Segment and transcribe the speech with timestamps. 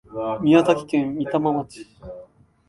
[0.41, 1.85] 宮崎県三股町